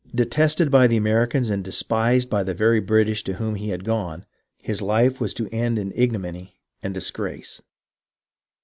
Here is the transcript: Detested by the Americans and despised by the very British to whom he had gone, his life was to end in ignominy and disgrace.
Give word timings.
Detested 0.15 0.71
by 0.71 0.87
the 0.87 0.97
Americans 0.97 1.51
and 1.51 1.63
despised 1.63 2.27
by 2.27 2.41
the 2.41 2.55
very 2.55 2.79
British 2.79 3.23
to 3.23 3.33
whom 3.35 3.53
he 3.53 3.69
had 3.69 3.83
gone, 3.85 4.25
his 4.57 4.81
life 4.81 5.21
was 5.21 5.31
to 5.35 5.47
end 5.49 5.77
in 5.77 5.93
ignominy 5.95 6.57
and 6.81 6.91
disgrace. 6.91 7.61